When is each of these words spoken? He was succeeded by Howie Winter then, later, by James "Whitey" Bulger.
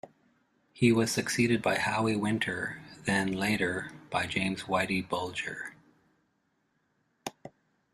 He 0.73 0.91
was 0.91 1.11
succeeded 1.11 1.61
by 1.61 1.77
Howie 1.77 2.15
Winter 2.15 2.81
then, 3.05 3.33
later, 3.33 3.91
by 4.09 4.25
James 4.25 4.63
"Whitey" 4.63 5.07
Bulger. 5.07 5.75